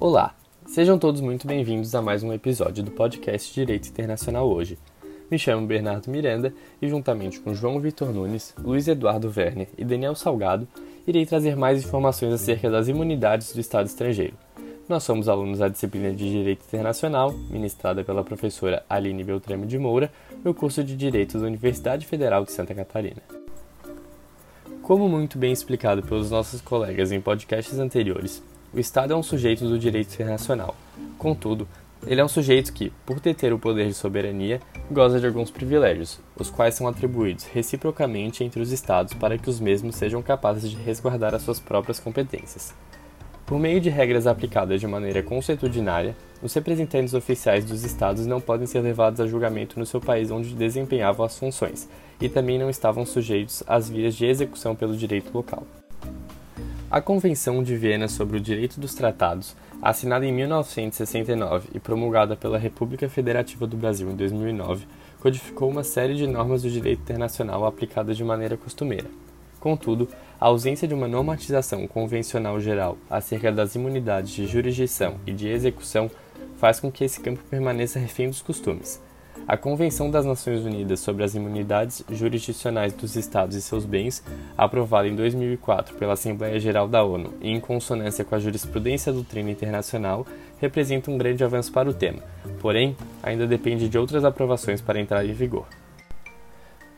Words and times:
Olá, 0.00 0.34
sejam 0.66 0.98
todos 0.98 1.20
muito 1.20 1.46
bem-vindos 1.46 1.94
a 1.94 2.02
mais 2.02 2.22
um 2.24 2.32
episódio 2.32 2.82
do 2.82 2.90
podcast 2.90 3.54
Direito 3.54 3.88
Internacional 3.88 4.48
Hoje. 4.48 4.76
Me 5.30 5.38
chamo 5.38 5.66
Bernardo 5.66 6.10
Miranda 6.10 6.52
e, 6.82 6.88
juntamente 6.88 7.38
com 7.38 7.54
João 7.54 7.80
Vitor 7.80 8.12
Nunes, 8.12 8.54
Luiz 8.58 8.88
Eduardo 8.88 9.32
Werner 9.34 9.68
e 9.78 9.84
Daniel 9.84 10.16
Salgado, 10.16 10.66
irei 11.06 11.24
trazer 11.24 11.56
mais 11.56 11.84
informações 11.84 12.32
acerca 12.34 12.68
das 12.68 12.88
imunidades 12.88 13.52
do 13.52 13.60
Estado 13.60 13.86
estrangeiro. 13.86 14.34
Nós 14.88 15.04
somos 15.04 15.28
alunos 15.28 15.60
da 15.60 15.68
disciplina 15.68 16.12
de 16.12 16.28
Direito 16.28 16.64
Internacional, 16.66 17.32
ministrada 17.32 18.02
pela 18.02 18.24
professora 18.24 18.84
Aline 18.90 19.24
Beltrame 19.24 19.66
de 19.66 19.78
Moura, 19.78 20.12
no 20.44 20.52
curso 20.52 20.82
de 20.82 20.96
Direito 20.96 21.38
da 21.38 21.46
Universidade 21.46 22.04
Federal 22.04 22.44
de 22.44 22.52
Santa 22.52 22.74
Catarina. 22.74 23.22
Como 24.82 25.08
muito 25.08 25.38
bem 25.38 25.52
explicado 25.52 26.02
pelos 26.02 26.30
nossos 26.30 26.60
colegas 26.60 27.12
em 27.12 27.20
podcasts 27.20 27.78
anteriores, 27.78 28.42
o 28.74 28.80
Estado 28.80 29.12
é 29.12 29.16
um 29.16 29.22
sujeito 29.22 29.68
do 29.68 29.78
direito 29.78 30.12
internacional. 30.14 30.74
Contudo, 31.16 31.68
ele 32.06 32.20
é 32.20 32.24
um 32.24 32.28
sujeito 32.28 32.72
que, 32.72 32.92
por 33.06 33.20
deter 33.20 33.52
o 33.52 33.58
poder 33.58 33.86
de 33.86 33.94
soberania, 33.94 34.60
goza 34.90 35.20
de 35.20 35.26
alguns 35.26 35.50
privilégios, 35.50 36.18
os 36.36 36.50
quais 36.50 36.74
são 36.74 36.88
atribuídos 36.88 37.44
reciprocamente 37.44 38.42
entre 38.42 38.60
os 38.60 38.72
Estados 38.72 39.14
para 39.14 39.38
que 39.38 39.48
os 39.48 39.60
mesmos 39.60 39.94
sejam 39.94 40.20
capazes 40.20 40.68
de 40.68 40.76
resguardar 40.76 41.34
as 41.34 41.42
suas 41.42 41.60
próprias 41.60 42.00
competências. 42.00 42.74
Por 43.46 43.60
meio 43.60 43.80
de 43.80 43.90
regras 43.90 44.26
aplicadas 44.26 44.80
de 44.80 44.88
maneira 44.88 45.22
consuetudinária, 45.22 46.16
os 46.42 46.52
representantes 46.52 47.14
oficiais 47.14 47.64
dos 47.64 47.84
estados 47.84 48.26
não 48.26 48.40
podem 48.40 48.66
ser 48.66 48.80
levados 48.80 49.20
a 49.20 49.26
julgamento 49.26 49.78
no 49.78 49.86
seu 49.86 50.00
país 50.00 50.30
onde 50.30 50.54
desempenhavam 50.54 51.24
as 51.24 51.38
funções, 51.38 51.88
e 52.20 52.28
também 52.28 52.58
não 52.58 52.68
estavam 52.68 53.06
sujeitos 53.06 53.62
às 53.66 53.88
vias 53.88 54.14
de 54.16 54.26
execução 54.26 54.74
pelo 54.74 54.96
direito 54.96 55.30
local. 55.32 55.64
A 56.94 57.00
Convenção 57.00 57.60
de 57.60 57.76
Viena 57.76 58.06
sobre 58.06 58.36
o 58.36 58.40
Direito 58.40 58.78
dos 58.78 58.94
Tratados, 58.94 59.56
assinada 59.82 60.24
em 60.24 60.30
1969 60.32 61.70
e 61.74 61.80
promulgada 61.80 62.36
pela 62.36 62.56
República 62.56 63.08
Federativa 63.08 63.66
do 63.66 63.76
Brasil 63.76 64.08
em 64.08 64.14
2009, 64.14 64.86
codificou 65.18 65.68
uma 65.68 65.82
série 65.82 66.14
de 66.14 66.24
normas 66.24 66.62
do 66.62 66.70
direito 66.70 67.00
internacional 67.00 67.66
aplicadas 67.66 68.16
de 68.16 68.22
maneira 68.22 68.56
costumeira. 68.56 69.10
Contudo, 69.58 70.08
a 70.40 70.46
ausência 70.46 70.86
de 70.86 70.94
uma 70.94 71.08
normatização 71.08 71.84
convencional 71.88 72.60
geral 72.60 72.96
acerca 73.10 73.50
das 73.50 73.74
imunidades 73.74 74.30
de 74.30 74.46
jurisdição 74.46 75.16
e 75.26 75.32
de 75.32 75.48
execução 75.48 76.08
faz 76.58 76.78
com 76.78 76.92
que 76.92 77.02
esse 77.02 77.18
campo 77.18 77.42
permaneça 77.50 77.98
refém 77.98 78.28
dos 78.28 78.40
costumes. 78.40 79.02
A 79.46 79.58
Convenção 79.58 80.10
das 80.10 80.24
Nações 80.24 80.64
Unidas 80.64 81.00
sobre 81.00 81.22
as 81.22 81.34
Imunidades 81.34 82.02
Jurisdicionais 82.10 82.94
dos 82.94 83.14
Estados 83.14 83.54
e 83.54 83.60
seus 83.60 83.84
Bens, 83.84 84.24
aprovada 84.56 85.06
em 85.06 85.14
2004 85.14 85.96
pela 85.96 86.14
Assembleia 86.14 86.58
Geral 86.58 86.88
da 86.88 87.04
ONU 87.04 87.34
e 87.42 87.50
em 87.50 87.60
consonância 87.60 88.24
com 88.24 88.34
a 88.34 88.38
jurisprudência 88.38 89.10
e 89.10 89.12
doutrina 89.12 89.50
internacional, 89.50 90.26
representa 90.58 91.10
um 91.10 91.18
grande 91.18 91.44
avanço 91.44 91.70
para 91.70 91.90
o 91.90 91.92
tema, 91.92 92.22
porém, 92.58 92.96
ainda 93.22 93.46
depende 93.46 93.86
de 93.86 93.98
outras 93.98 94.24
aprovações 94.24 94.80
para 94.80 94.98
entrar 94.98 95.26
em 95.26 95.34
vigor. 95.34 95.66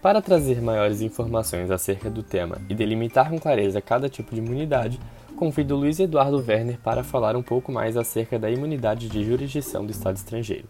Para 0.01 0.23
trazer 0.23 0.63
maiores 0.63 1.01
informações 1.01 1.69
acerca 1.69 2.09
do 2.09 2.23
tema 2.23 2.59
e 2.69 2.77
delimitar 2.77 3.29
com 3.29 3.41
clareza 3.41 3.81
cada 3.81 4.09
tipo 4.09 4.33
de 4.33 4.41
imunidade, 4.41 5.01
convido 5.35 5.75
Luiz 5.75 5.99
Eduardo 5.99 6.39
Werner 6.47 6.79
para 6.79 7.03
falar 7.03 7.35
um 7.35 7.43
pouco 7.43 7.73
mais 7.73 7.97
acerca 7.97 8.39
da 8.39 8.49
imunidade 8.49 9.09
de 9.09 9.25
jurisdição 9.25 9.85
do 9.85 9.91
Estado 9.91 10.15
estrangeiro. 10.15 10.69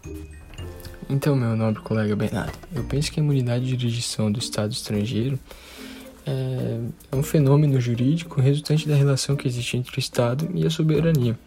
Então, 1.08 1.36
meu 1.36 1.56
nobre 1.56 1.80
colega 1.82 2.16
Bernardo, 2.16 2.58
eu 2.74 2.82
penso 2.84 3.12
que 3.12 3.20
a 3.20 3.22
imunidade 3.22 3.64
de 3.64 3.70
jurisdição 3.70 4.30
do 4.30 4.40
Estado 4.40 4.72
estrangeiro 4.72 5.38
é, 6.26 6.80
é 7.12 7.16
um 7.16 7.22
fenômeno 7.22 7.80
jurídico 7.80 8.40
resultante 8.40 8.88
da 8.88 8.96
relação 8.96 9.36
que 9.36 9.46
existe 9.46 9.76
entre 9.76 9.96
o 9.96 10.00
Estado 10.00 10.48
e 10.52 10.66
a 10.66 10.70
soberania. 10.70 11.38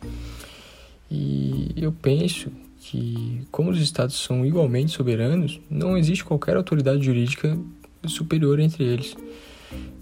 E 1.12 1.74
eu 1.76 1.92
penso 1.92 2.50
que, 2.80 3.46
como 3.52 3.72
os 3.72 3.82
Estados 3.82 4.16
são 4.18 4.46
igualmente 4.46 4.92
soberanos, 4.92 5.60
não 5.70 5.98
existe 5.98 6.24
qualquer 6.24 6.56
autoridade 6.56 7.04
jurídica 7.04 7.58
superior 8.08 8.60
entre 8.60 8.86
eles. 8.86 9.18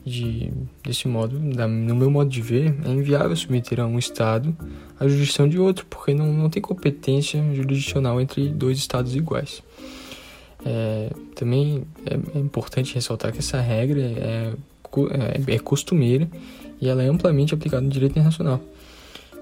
De, 0.06 0.52
desse 0.84 1.08
modo, 1.08 1.38
no 1.38 1.96
meu 1.96 2.10
modo 2.10 2.30
de 2.30 2.42
ver, 2.42 2.74
é 2.86 2.90
inviável 2.90 3.36
submeter 3.36 3.80
a 3.82 3.86
um 3.86 4.00
Estado 4.00 4.56
a 4.98 5.08
jurisdição 5.08 5.50
de 5.50 5.60
outro, 5.60 5.86
porque 5.90 6.14
não, 6.14 6.32
não 6.32 6.50
tem 6.50 6.62
competência 6.62 7.44
jurisdicional 7.54 8.20
entre 8.22 8.48
dois 8.48 8.78
Estados 8.78 9.16
iguais. 9.16 9.62
É, 10.66 11.10
também 11.36 11.84
é, 12.06 12.14
é, 12.14 12.40
importante 12.40 12.96
ressaltar 12.96 13.32
que 13.32 13.40
essa 13.40 13.60
regra 13.60 14.00
é, 14.00 14.54
é, 15.48 15.56
é 15.56 15.60
costumeira 15.60 16.28
e 16.80 16.88
ela 16.88 17.04
é 17.04 17.08
amplamente 17.08 17.54
aplicada 17.54 17.84
no 17.84 17.90
direito 17.90 18.12
internacional. 18.12 18.62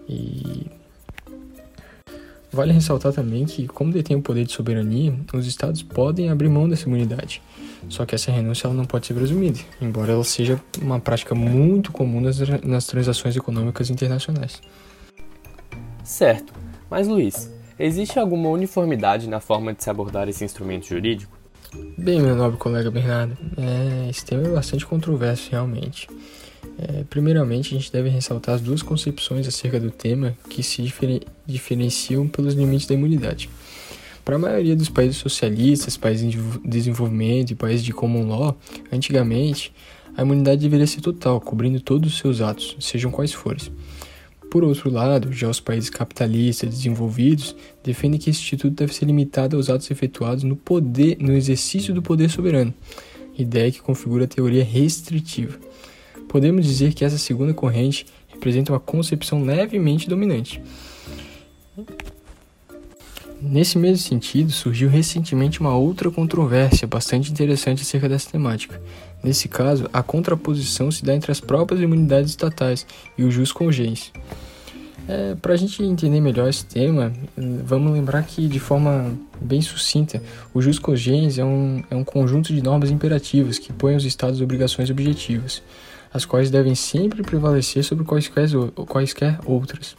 E 0.09 0.65
Vale 2.55 2.71
ressaltar 2.71 3.11
também 3.11 3.43
que, 3.43 3.67
como 3.67 3.91
detém 3.91 4.15
o 4.15 4.21
poder 4.21 4.45
de 4.45 4.53
soberania, 4.53 5.13
os 5.33 5.45
estados 5.45 5.83
podem 5.83 6.29
abrir 6.29 6.47
mão 6.47 6.69
dessa 6.69 6.87
imunidade. 6.87 7.41
Só 7.89 8.05
que 8.05 8.15
essa 8.15 8.31
renúncia 8.31 8.67
ela 8.67 8.73
não 8.73 8.85
pode 8.85 9.05
ser 9.05 9.13
presumida, 9.13 9.59
embora 9.81 10.11
ela 10.11 10.23
seja 10.23 10.59
uma 10.81 10.99
prática 10.99 11.35
muito 11.35 11.91
comum 11.91 12.19
nas, 12.19 12.39
nas 12.63 12.85
transações 12.85 13.35
econômicas 13.35 13.89
internacionais. 13.89 14.61
Certo, 16.03 16.53
mas 16.89 17.07
Luiz, 17.07 17.51
existe 17.79 18.19
alguma 18.19 18.49
uniformidade 18.49 19.27
na 19.29 19.39
forma 19.39 19.73
de 19.73 19.83
se 19.83 19.89
abordar 19.89 20.27
esse 20.29 20.43
instrumento 20.43 20.87
jurídico? 20.87 21.37
Bem, 21.97 22.21
meu 22.21 22.35
nobre 22.35 22.57
colega 22.57 22.89
Bernardo, 22.89 23.37
é, 23.57 24.09
esse 24.09 24.25
tema 24.25 24.47
é 24.47 24.51
bastante 24.51 24.85
controverso 24.85 25.49
realmente. 25.51 26.07
É, 26.77 27.03
primeiramente, 27.09 27.73
a 27.73 27.77
gente 27.77 27.91
deve 27.91 28.09
ressaltar 28.09 28.55
as 28.55 28.61
duas 28.61 28.81
concepções 28.81 29.47
acerca 29.47 29.79
do 29.79 29.91
tema 29.91 30.35
que 30.49 30.61
se 30.61 30.81
diferen 30.81 31.21
diferenciam 31.45 32.27
pelos 32.27 32.53
limites 32.53 32.87
da 32.87 32.95
imunidade. 32.95 33.49
Para 34.25 34.37
a 34.37 34.39
maioria 34.39 34.75
dos 34.75 34.89
países 34.89 35.17
socialistas, 35.17 35.95
países 35.95 36.33
em 36.33 36.67
desenvolvimento 36.67 37.51
e 37.51 37.55
países 37.55 37.85
de 37.85 37.93
common 37.93 38.27
law, 38.27 38.57
antigamente, 38.91 39.71
a 40.17 40.23
imunidade 40.23 40.61
deveria 40.61 40.87
ser 40.87 41.01
total, 41.01 41.39
cobrindo 41.39 41.79
todos 41.79 42.11
os 42.11 42.17
seus 42.17 42.41
atos, 42.41 42.75
sejam 42.79 43.11
quais 43.11 43.31
forem. 43.31 43.71
Por 44.49 44.63
outro 44.63 44.89
lado, 44.89 45.31
já 45.31 45.47
os 45.47 45.59
países 45.59 45.91
capitalistas 45.91 46.71
desenvolvidos 46.71 47.55
defendem 47.83 48.19
que 48.19 48.31
esse 48.31 48.39
instituto 48.39 48.73
deve 48.73 48.95
ser 48.95 49.05
limitado 49.05 49.57
aos 49.57 49.69
atos 49.69 49.91
efetuados 49.91 50.43
no 50.43 50.55
poder, 50.55 51.17
no 51.19 51.33
exercício 51.33 51.93
do 51.93 52.01
poder 52.01 52.31
soberano, 52.31 52.73
ideia 53.37 53.71
que 53.71 53.81
configura 53.81 54.23
a 54.23 54.27
teoria 54.27 54.63
restritiva. 54.63 55.59
Podemos 56.27 56.65
dizer 56.65 56.95
que 56.95 57.05
essa 57.05 57.19
segunda 57.19 57.53
corrente 57.53 58.07
representa 58.27 58.73
uma 58.73 58.79
concepção 58.79 59.43
levemente 59.43 60.09
dominante. 60.09 60.59
Nesse 63.47 63.77
mesmo 63.77 63.97
sentido, 63.97 64.51
surgiu 64.51 64.89
recentemente 64.89 65.59
uma 65.59 65.75
outra 65.75 66.09
controvérsia 66.09 66.87
bastante 66.87 67.31
interessante 67.31 67.83
acerca 67.83 68.09
dessa 68.09 68.31
temática. 68.31 68.81
Nesse 69.23 69.47
caso, 69.47 69.87
a 69.93 70.01
contraposição 70.01 70.89
se 70.91 71.05
dá 71.05 71.13
entre 71.13 71.31
as 71.31 71.39
próprias 71.39 71.79
imunidades 71.79 72.31
estatais 72.31 72.87
e 73.17 73.23
o 73.23 73.29
jus 73.29 73.51
congens. 73.51 74.11
É, 75.07 75.35
Para 75.35 75.53
a 75.53 75.57
gente 75.57 75.83
entender 75.83 76.19
melhor 76.19 76.49
esse 76.49 76.65
tema, 76.65 77.13
vamos 77.63 77.93
lembrar 77.93 78.23
que, 78.23 78.47
de 78.47 78.59
forma 78.59 79.13
bem 79.39 79.61
sucinta, 79.61 80.21
o 80.53 80.61
jus 80.61 80.79
congens 80.79 81.37
é 81.37 81.45
um, 81.45 81.83
é 81.91 81.95
um 81.95 82.03
conjunto 82.03 82.51
de 82.51 82.63
normas 82.63 82.89
imperativas 82.89 83.59
que 83.59 83.71
põem 83.71 83.93
aos 83.93 84.05
estados 84.05 84.41
obrigações 84.41 84.89
objetivas 84.89 85.61
as 86.15 86.23
quais 86.23 86.49
devem 86.49 86.75
sempre 86.75 87.21
prevalecer 87.21 87.83
sobre 87.83 88.05
quaisquer, 88.05 88.47
quaisquer 88.87 89.37
outras. 89.43 89.97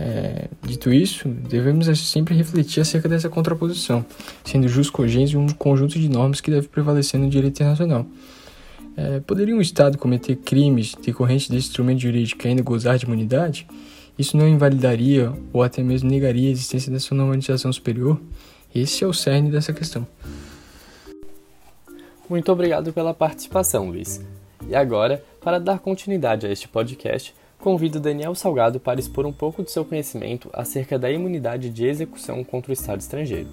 É, 0.00 0.46
dito 0.62 0.92
isso, 0.92 1.28
devemos 1.28 1.86
sempre 1.98 2.32
refletir 2.32 2.80
acerca 2.80 3.08
dessa 3.08 3.28
contraposição, 3.28 4.06
sendo 4.44 4.68
jus 4.68 4.88
cogens 4.88 5.34
um 5.34 5.48
conjunto 5.48 5.98
de 5.98 6.08
normas 6.08 6.40
que 6.40 6.52
deve 6.52 6.68
prevalecer 6.68 7.18
no 7.18 7.28
direito 7.28 7.56
internacional. 7.56 8.06
É, 8.96 9.18
poderia 9.18 9.56
um 9.56 9.60
Estado 9.60 9.98
cometer 9.98 10.36
crimes 10.36 10.94
decorrentes 11.04 11.48
desse 11.48 11.66
instrumento 11.66 11.98
jurídico 12.00 12.46
e 12.46 12.48
ainda 12.48 12.62
gozar 12.62 12.96
de 12.96 13.06
imunidade? 13.06 13.66
Isso 14.16 14.36
não 14.36 14.46
invalidaria 14.46 15.32
ou 15.52 15.64
até 15.64 15.82
mesmo 15.82 16.08
negaria 16.08 16.48
a 16.48 16.52
existência 16.52 16.92
dessa 16.92 17.12
normalização 17.12 17.72
superior? 17.72 18.20
Esse 18.72 19.02
é 19.02 19.06
o 19.06 19.12
cerne 19.12 19.50
dessa 19.50 19.72
questão. 19.72 20.06
Muito 22.30 22.52
obrigado 22.52 22.92
pela 22.92 23.12
participação, 23.12 23.88
Luiz. 23.88 24.24
E 24.68 24.76
agora, 24.76 25.24
para 25.40 25.58
dar 25.58 25.80
continuidade 25.80 26.46
a 26.46 26.52
este 26.52 26.68
podcast, 26.68 27.34
convido 27.58 27.98
Daniel 27.98 28.34
Salgado 28.34 28.78
para 28.78 29.00
expor 29.00 29.26
um 29.26 29.32
pouco 29.32 29.62
do 29.62 29.70
seu 29.70 29.84
conhecimento 29.84 30.48
acerca 30.52 30.98
da 30.98 31.10
imunidade 31.10 31.70
de 31.70 31.84
execução 31.84 32.44
contra 32.44 32.70
o 32.70 32.72
Estado 32.72 33.00
estrangeiro. 33.00 33.48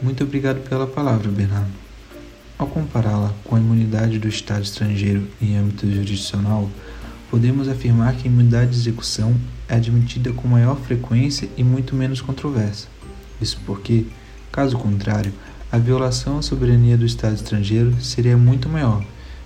Muito 0.00 0.22
obrigado 0.22 0.66
pela 0.68 0.86
palavra, 0.86 1.30
Bernardo. 1.30 1.72
Ao 2.56 2.66
compará-la 2.66 3.32
com 3.44 3.56
a 3.56 3.58
imunidade 3.58 4.18
do 4.18 4.28
Estado 4.28 4.62
estrangeiro 4.62 5.26
em 5.42 5.56
âmbito 5.56 5.90
jurisdicional, 5.90 6.70
podemos 7.28 7.68
afirmar 7.68 8.14
que 8.14 8.28
a 8.28 8.30
imunidade 8.30 8.70
de 8.70 8.76
execução 8.76 9.34
é 9.68 9.74
admitida 9.74 10.32
com 10.32 10.46
maior 10.46 10.76
frequência 10.76 11.48
e 11.56 11.64
muito 11.64 11.96
menos 11.96 12.20
controversa. 12.20 12.86
Isso 13.40 13.60
porque, 13.66 14.06
caso 14.52 14.78
contrário, 14.78 15.32
a 15.72 15.78
violação 15.78 16.38
à 16.38 16.42
soberania 16.42 16.96
do 16.96 17.04
Estado 17.04 17.34
estrangeiro 17.34 18.00
seria 18.00 18.36
muito 18.36 18.68
maior 18.68 19.04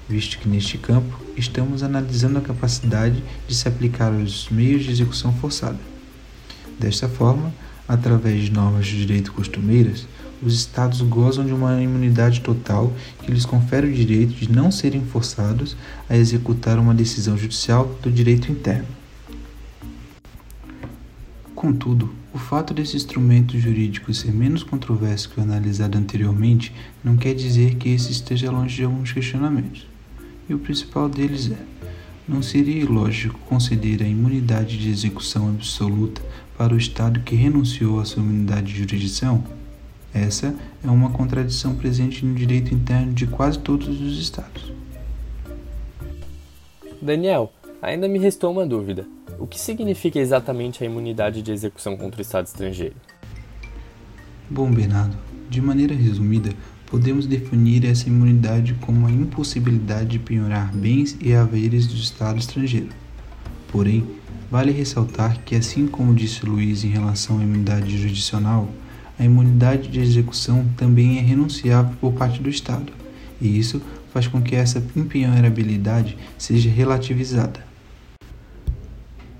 visto 0.08 0.38
que 0.38 0.48
neste 0.48 0.78
campo 0.78 1.20
estamos 1.36 1.82
analisando 1.82 2.38
a 2.38 2.42
capacidade 2.42 3.22
de 3.46 3.54
se 3.54 3.68
aplicar 3.68 4.12
aos 4.12 4.48
meios 4.48 4.84
de 4.84 4.90
execução 4.90 5.32
forçada. 5.34 5.78
Desta 6.78 7.08
forma, 7.08 7.52
através 7.86 8.44
de 8.44 8.50
normas 8.50 8.86
de 8.86 8.98
direito 8.98 9.32
costumeiras, 9.32 10.06
os 10.40 10.54
Estados 10.54 11.00
gozam 11.00 11.44
de 11.44 11.52
uma 11.52 11.82
imunidade 11.82 12.40
total 12.40 12.92
que 13.22 13.32
lhes 13.32 13.44
confere 13.44 13.88
o 13.88 13.92
direito 13.92 14.34
de 14.34 14.50
não 14.50 14.70
serem 14.70 15.04
forçados 15.04 15.76
a 16.08 16.16
executar 16.16 16.78
uma 16.78 16.94
decisão 16.94 17.36
judicial 17.36 17.86
do 18.02 18.10
direito 18.10 18.50
interno. 18.50 18.86
Contudo, 21.54 22.14
o 22.32 22.38
fato 22.38 22.72
desse 22.72 22.96
instrumento 22.96 23.58
jurídico 23.58 24.14
ser 24.14 24.32
menos 24.32 24.62
controverso 24.62 25.28
que 25.28 25.40
o 25.40 25.42
analisado 25.42 25.98
anteriormente 25.98 26.72
não 27.02 27.16
quer 27.16 27.34
dizer 27.34 27.74
que 27.74 27.88
esse 27.88 28.12
esteja 28.12 28.50
longe 28.52 28.76
de 28.76 28.84
alguns 28.84 29.10
questionamentos. 29.10 29.97
E 30.48 30.54
o 30.54 30.58
principal 30.58 31.08
deles 31.08 31.50
é: 31.50 31.58
não 32.26 32.42
seria 32.42 32.82
ilógico 32.82 33.38
conceder 33.40 34.02
a 34.02 34.06
imunidade 34.06 34.78
de 34.78 34.90
execução 34.90 35.48
absoluta 35.48 36.22
para 36.56 36.74
o 36.74 36.78
Estado 36.78 37.20
que 37.20 37.34
renunciou 37.34 38.00
à 38.00 38.04
sua 38.04 38.22
imunidade 38.22 38.72
de 38.72 38.78
jurisdição? 38.78 39.44
Essa 40.12 40.54
é 40.82 40.90
uma 40.90 41.10
contradição 41.10 41.74
presente 41.74 42.24
no 42.24 42.34
direito 42.34 42.74
interno 42.74 43.12
de 43.12 43.26
quase 43.26 43.58
todos 43.58 43.88
os 43.88 44.18
Estados. 44.18 44.72
Daniel, 47.00 47.52
ainda 47.80 48.08
me 48.08 48.18
restou 48.18 48.50
uma 48.50 48.66
dúvida. 48.66 49.06
O 49.38 49.46
que 49.46 49.60
significa 49.60 50.18
exatamente 50.18 50.82
a 50.82 50.86
imunidade 50.86 51.42
de 51.42 51.52
execução 51.52 51.96
contra 51.96 52.18
o 52.18 52.22
Estado 52.22 52.46
estrangeiro? 52.46 52.96
Bom, 54.50 54.70
Bernardo, 54.72 55.16
de 55.48 55.60
maneira 55.60 55.94
resumida, 55.94 56.50
podemos 56.88 57.26
definir 57.26 57.84
essa 57.84 58.08
imunidade 58.08 58.74
como 58.80 59.06
a 59.06 59.10
impossibilidade 59.10 60.10
de 60.10 60.18
penhorar 60.18 60.74
bens 60.74 61.16
e 61.20 61.34
haveres 61.34 61.86
do 61.86 61.94
Estado 61.94 62.38
estrangeiro. 62.38 62.88
Porém, 63.70 64.06
vale 64.50 64.72
ressaltar 64.72 65.42
que, 65.44 65.54
assim 65.54 65.86
como 65.86 66.14
disse 66.14 66.46
Luiz 66.46 66.84
em 66.84 66.88
relação 66.88 67.38
à 67.38 67.42
imunidade 67.42 67.96
jurisdicional, 67.96 68.68
a 69.18 69.24
imunidade 69.24 69.88
de 69.88 70.00
execução 70.00 70.66
também 70.76 71.18
é 71.18 71.20
renunciável 71.20 71.94
por 72.00 72.12
parte 72.12 72.40
do 72.40 72.48
Estado, 72.48 72.92
e 73.40 73.58
isso 73.58 73.82
faz 74.12 74.26
com 74.26 74.40
que 74.40 74.56
essa 74.56 74.82
impenhorabilidade 74.96 76.16
seja 76.38 76.70
relativizada. 76.70 77.66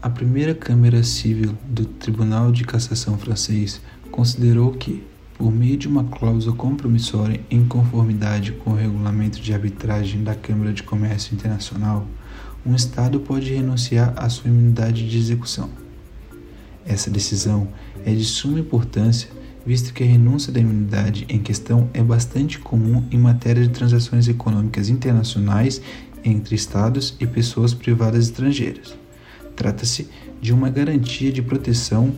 A 0.03 0.11
primeira 0.11 0.55
Câmara 0.55 1.03
Civil 1.03 1.57
do 1.65 1.85
Tribunal 1.85 2.53
de 2.53 2.65
Cassação 2.65 3.17
francês 3.17 3.81
considerou 4.11 4.73
que, 4.73 5.03
por 5.39 5.53
meio 5.53 5.77
de 5.77 5.87
uma 5.87 6.03
cláusula 6.03 6.55
compromissória 6.57 7.41
em 7.49 7.65
conformidade 7.65 8.51
com 8.51 8.73
o 8.73 8.75
regulamento 8.75 9.41
de 9.41 9.55
arbitragem 9.55 10.25
da 10.25 10.35
Câmara 10.35 10.73
de 10.73 10.83
Comércio 10.83 11.33
Internacional, 11.33 12.05
um 12.67 12.75
Estado 12.75 13.21
pode 13.21 13.55
renunciar 13.55 14.13
à 14.17 14.29
sua 14.29 14.51
imunidade 14.51 15.09
de 15.09 15.17
execução. 15.17 15.71
Essa 16.85 17.09
decisão 17.09 17.69
é 18.05 18.13
de 18.13 18.25
suma 18.25 18.59
importância, 18.59 19.31
visto 19.65 19.95
que 19.95 20.03
a 20.03 20.07
renúncia 20.07 20.53
da 20.53 20.59
imunidade 20.59 21.25
em 21.29 21.39
questão 21.39 21.89
é 21.95 22.03
bastante 22.03 22.59
comum 22.59 23.05
em 23.09 23.19
matéria 23.19 23.63
de 23.63 23.69
transações 23.69 24.27
econômicas 24.27 24.89
internacionais 24.89 25.81
entre 26.25 26.57
Estados 26.57 27.15
e 27.21 27.27
pessoas 27.29 27.73
privadas 27.73 28.25
estrangeiras. 28.25 28.97
Trata-se 29.55 30.09
de 30.41 30.53
uma 30.53 30.69
garantia 30.69 31.31
de 31.31 31.43
proteção 31.43 32.13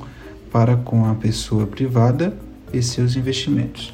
para 0.51 0.75
com 0.75 1.05
a 1.05 1.15
pessoa 1.15 1.67
privada 1.67 2.35
e 2.73 2.83
seus 2.83 3.17
investimentos. 3.17 3.93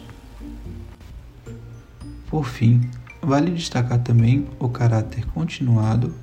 Por 2.28 2.44
fim, 2.44 2.80
vale 3.22 3.50
destacar 3.50 4.02
também 4.02 4.46
o 4.58 4.68
caráter 4.68 5.24
continuado 5.26 6.14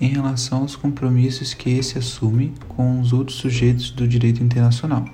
em 0.00 0.08
relação 0.08 0.62
aos 0.62 0.74
compromissos 0.74 1.52
que 1.52 1.70
esse 1.70 1.98
assume 1.98 2.54
com 2.68 3.00
os 3.00 3.12
outros 3.12 3.36
sujeitos 3.36 3.90
do 3.90 4.08
direito 4.08 4.42
internacional, 4.42 5.04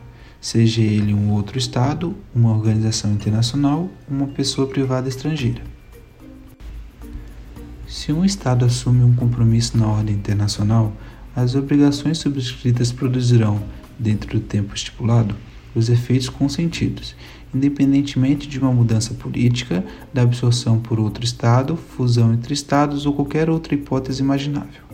seja 0.41 0.81
ele 0.81 1.13
um 1.13 1.33
outro 1.33 1.59
Estado, 1.59 2.15
uma 2.35 2.53
organização 2.53 3.13
internacional, 3.13 3.91
uma 4.09 4.29
pessoa 4.29 4.69
privada 4.69 5.09
estrangeira. 5.09 5.63
Se 7.89 8.13
um 8.13 8.25
Estado 8.25 8.65
assume 8.65 9.03
um 9.03 9.15
compromisso 9.15 9.77
na 9.77 9.87
ordem 9.89 10.15
internacional, 10.15 10.93
as 11.35 11.55
obrigações 11.55 12.19
subscritas 12.19 12.93
produzirão, 12.93 13.61
dentro 13.99 14.39
do 14.39 14.41
tempo 14.41 14.75
estipulado, 14.75 15.35
os 15.77 15.91
efeitos 15.91 16.29
consentidos, 16.29 17.15
independentemente 17.55 18.49
de 18.49 18.59
uma 18.59 18.73
mudança 18.73 19.15
política, 19.15 19.85
da 20.13 20.23
absorção 20.23 20.81
por 20.81 20.99
outro 20.99 21.23
Estado, 21.23 21.77
fusão 21.77 22.33
entre 22.33 22.55
Estados 22.55 23.07
ou 23.07 23.13
qualquer 23.13 23.51
outra 23.51 23.75
hipótese 23.75 24.23
imaginável. 24.23 24.87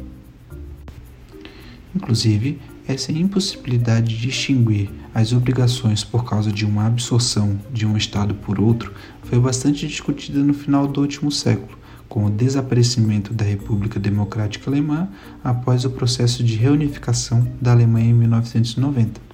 Inclusive, 1.95 2.59
essa 2.87 3.13
impossibilidade 3.13 4.19
de 4.19 4.29
extinguir 4.29 4.91
as 5.15 5.33
obrigações 5.33 6.03
por 6.03 6.25
causa 6.25 6.51
de 6.51 6.65
uma 6.65 6.87
absorção 6.87 7.59
de 7.73 7.87
um 7.87 7.97
Estado 7.97 8.35
por 8.35 8.61
outro 8.61 8.93
foi 9.23 9.39
bastante 9.39 9.87
discutida 9.87 10.41
no 10.41 10.53
final 10.53 10.87
do 10.87 11.01
último 11.01 11.31
século, 11.31 11.79
com 12.09 12.25
o 12.25 12.31
desaparecimento 12.31 13.33
da 13.33 13.45
República 13.45 14.01
Democrática 14.01 14.69
Alemã 14.69 15.09
após 15.45 15.85
o 15.85 15.91
processo 15.91 16.43
de 16.43 16.57
reunificação 16.57 17.47
da 17.61 17.73
Alemanha 17.73 18.11
em 18.11 18.15
1990. 18.15 19.32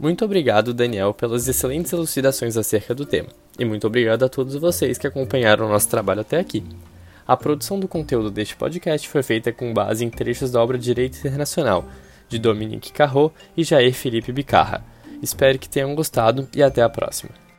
Muito 0.00 0.24
obrigado, 0.24 0.72
Daniel, 0.72 1.12
pelas 1.12 1.46
excelentes 1.46 1.92
elucidações 1.92 2.56
acerca 2.56 2.94
do 2.94 3.04
tema, 3.04 3.28
e 3.58 3.66
muito 3.66 3.86
obrigado 3.86 4.22
a 4.22 4.30
todos 4.30 4.54
vocês 4.54 4.96
que 4.96 5.06
acompanharam 5.06 5.66
o 5.66 5.68
nosso 5.68 5.90
trabalho 5.90 6.22
até 6.22 6.38
aqui. 6.38 6.64
A 7.28 7.36
produção 7.36 7.78
do 7.78 7.86
conteúdo 7.86 8.30
deste 8.30 8.56
podcast 8.56 9.06
foi 9.06 9.22
feita 9.22 9.52
com 9.52 9.74
base 9.74 10.02
em 10.02 10.08
trechos 10.08 10.50
da 10.50 10.62
obra 10.62 10.78
Direito 10.78 11.18
Internacional, 11.18 11.84
de 12.30 12.38
Dominique 12.38 12.94
Carrot 12.94 13.34
e 13.54 13.62
Jair 13.62 13.92
Felipe 13.92 14.32
Bicarra. 14.32 14.82
Espero 15.22 15.58
que 15.58 15.68
tenham 15.68 15.94
gostado 15.94 16.48
e 16.56 16.62
até 16.62 16.80
a 16.82 16.88
próxima. 16.88 17.49